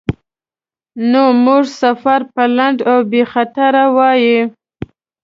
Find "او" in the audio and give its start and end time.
2.91-2.99